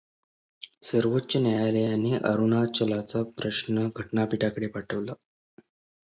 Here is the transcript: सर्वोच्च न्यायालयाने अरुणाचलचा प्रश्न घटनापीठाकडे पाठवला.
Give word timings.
सर्वोच्च 0.83 1.35
न्यायालयाने 1.37 2.13
अरुणाचलचा 2.23 3.21
प्रश्न 3.37 3.87
घटनापीठाकडे 3.95 4.67
पाठवला. 4.67 5.13